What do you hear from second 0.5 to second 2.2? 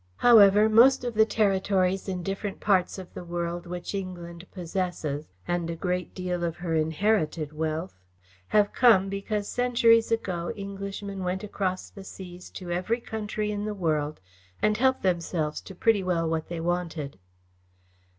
most of the territories